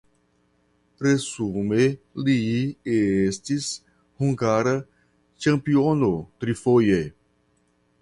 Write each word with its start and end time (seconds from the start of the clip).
Resume 1.07 1.83
li 2.29 2.37
estis 3.27 3.69
hungara 4.25 4.77
ĉampiono 5.47 6.15
trifoje. 6.43 7.03